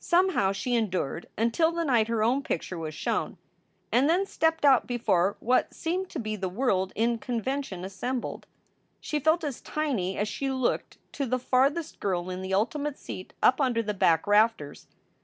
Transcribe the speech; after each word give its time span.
Somehow 0.00 0.52
she 0.52 0.74
endured 0.74 1.28
until 1.36 1.70
the 1.70 1.84
night 1.84 2.08
her 2.08 2.22
own 2.22 2.42
picture 2.42 2.78
was 2.78 2.94
shown, 2.94 3.36
and 3.92 4.08
then 4.08 4.24
stepped 4.24 4.64
out 4.64 4.86
before 4.86 5.36
what 5.40 5.74
seemed 5.74 6.08
to 6.08 6.18
be 6.18 6.36
the 6.36 6.48
world 6.48 6.90
in 6.96 7.18
convention 7.18 7.84
assembled. 7.84 8.46
She 8.98 9.20
felt 9.20 9.44
as 9.44 9.60
tiny 9.60 10.16
as 10.16 10.26
she 10.26 10.50
looked 10.50 10.96
to 11.12 11.26
the 11.26 11.38
farthest 11.38 12.00
girl 12.00 12.30
in 12.30 12.40
the 12.40 12.54
ultimate 12.54 12.96
seat 12.98 13.34
up 13.42 13.60
under 13.60 13.82
the 13.82 13.92
back 13.92 14.26
rafters. 14.26 14.86